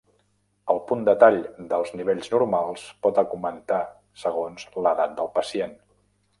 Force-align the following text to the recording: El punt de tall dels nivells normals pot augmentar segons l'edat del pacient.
El 0.73 0.79
punt 0.91 1.03
de 1.09 1.13
tall 1.23 1.37
dels 1.73 1.91
nivells 1.99 2.31
normals 2.37 2.87
pot 3.07 3.21
augmentar 3.25 3.81
segons 4.25 4.69
l'edat 4.81 5.17
del 5.21 5.33
pacient. 5.41 5.81